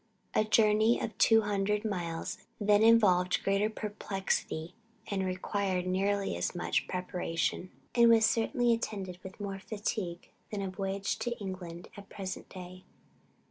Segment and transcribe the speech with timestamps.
[0.33, 4.73] A journey of two hundred miles then involved greater perplexity
[5.11, 10.71] and required nearly as much preparation, and was certainly attended with more fatigue than a
[10.71, 12.83] voyage to England at the present day.